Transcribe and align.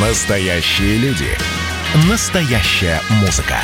Настоящие 0.00 0.96
люди. 0.98 1.26
Настоящая 2.08 3.00
музыка. 3.20 3.56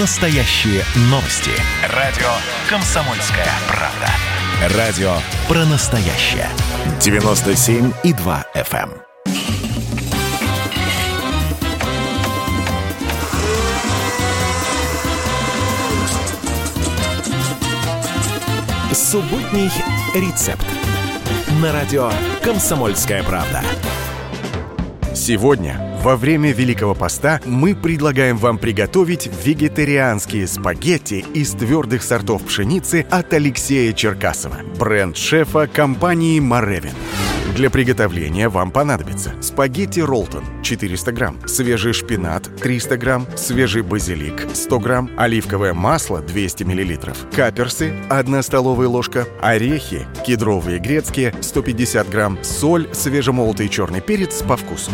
Настоящие 0.00 0.82
новости. 1.02 1.52
Радио 1.94 2.26
«Комсомольская 2.68 3.46
правда». 3.68 4.76
Радио 4.76 5.12
про 5.46 5.64
настоящее. 5.66 6.48
97,2 6.98 8.44
FM. 8.56 8.90
Субботний 18.92 19.70
рецепт. 20.12 20.66
На 21.62 21.72
радио 21.72 22.10
«Комсомольская 22.42 23.22
правда». 23.22 23.62
Сегодня, 25.18 25.87
во 26.02 26.16
время 26.16 26.52
Великого 26.52 26.94
Поста, 26.94 27.40
мы 27.44 27.74
предлагаем 27.74 28.36
вам 28.36 28.58
приготовить 28.58 29.28
вегетарианские 29.44 30.46
спагетти 30.46 31.24
из 31.34 31.52
твердых 31.52 32.02
сортов 32.02 32.44
пшеницы 32.44 33.04
от 33.10 33.32
Алексея 33.32 33.92
Черкасова, 33.92 34.58
бренд-шефа 34.78 35.66
компании 35.66 36.38
«Моревин». 36.40 36.94
Для 37.56 37.70
приготовления 37.70 38.48
вам 38.48 38.70
понадобится 38.70 39.32
спагетти 39.40 40.00
Ролтон 40.00 40.44
400 40.62 41.12
грамм, 41.12 41.48
свежий 41.48 41.92
шпинат 41.92 42.48
300 42.62 42.96
грамм, 42.98 43.26
свежий 43.36 43.82
базилик 43.82 44.46
100 44.54 44.78
грамм, 44.78 45.10
оливковое 45.16 45.74
масло 45.74 46.20
200 46.20 46.62
миллилитров, 46.64 47.16
каперсы 47.34 47.94
1 48.10 48.42
столовая 48.42 48.86
ложка, 48.86 49.26
орехи, 49.40 50.06
кедровые 50.24 50.78
грецкие 50.78 51.34
150 51.40 52.08
грамм, 52.08 52.38
соль, 52.44 52.88
свежемолотый 52.92 53.68
черный 53.68 54.02
перец 54.02 54.42
по 54.42 54.56
вкусу. 54.56 54.92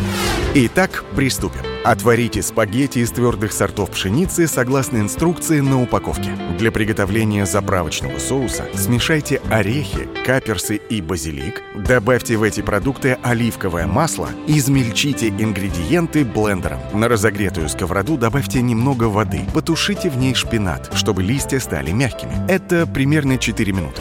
Итак, 0.55 0.94
приступим. 1.17 1.61
Отварите 1.85 2.43
спагетти 2.43 3.01
из 3.01 3.11
твердых 3.11 3.53
сортов 3.53 3.91
пшеницы 3.91 4.47
согласно 4.47 4.99
инструкции 4.99 5.61
на 5.61 5.83
упаковке. 5.83 6.31
Для 6.59 6.71
приготовления 6.71 7.47
заправочного 7.47 8.19
соуса 8.19 8.67
смешайте 8.75 9.41
орехи, 9.51 10.09
каперсы 10.25 10.77
и 10.77 11.01
базилик, 11.01 11.63
добавьте 11.75 12.37
в 12.37 12.43
эти 12.43 12.61
продукты 12.61 13.19
оливковое 13.23 13.87
масло, 13.87 14.29
измельчите 14.47 15.29
ингредиенты 15.29 16.25
блендером. 16.25 16.79
На 16.93 17.09
разогретую 17.09 17.69
сковороду 17.69 18.17
добавьте 18.17 18.63
немного 18.63 19.05
воды, 19.05 19.41
потушите 19.53 20.11
в 20.11 20.17
ней 20.17 20.35
шпинат, 20.35 20.91
чтобы 20.95 21.23
листья 21.23 21.59
стали 21.59 21.91
мягкими. 21.91 22.47
Это 22.49 22.87
примерно 22.87 23.39
4 23.39 23.73
минуты. 23.73 24.01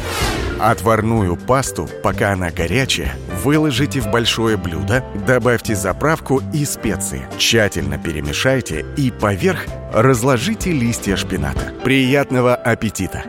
Отварную 0.60 1.36
пасту, 1.36 1.90
пока 2.02 2.32
она 2.32 2.50
горячая, 2.52 3.16
выложите 3.44 4.00
в 4.00 4.10
большое 4.10 4.58
блюдо, 4.58 5.04
добавьте 5.28 5.76
заправку 5.76 6.42
и 6.54 6.66
специи. 6.66 7.28
Тщательно 7.38 7.98
перемешайте 7.98 8.86
и 8.98 9.12
поверх 9.12 9.66
разложите 9.92 10.72
листья 10.72 11.16
шпината. 11.16 11.74
Приятного 11.84 12.56
аппетита! 12.56 13.24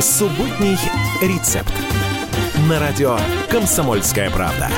Субботний 0.00 0.76
рецепт. 1.20 1.72
На 2.68 2.78
радио 2.78 3.18
«Комсомольская 3.50 4.30
правда». 4.30 4.68